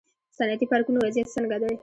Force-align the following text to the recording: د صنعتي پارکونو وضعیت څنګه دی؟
د 0.31 0.33
صنعتي 0.37 0.65
پارکونو 0.71 0.97
وضعیت 1.05 1.27
څنګه 1.35 1.57
دی؟ 1.61 1.73